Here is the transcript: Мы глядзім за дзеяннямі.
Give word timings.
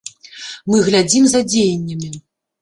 Мы 0.71 0.79
глядзім 0.87 1.27
за 1.35 1.43
дзеяннямі. 1.51 2.11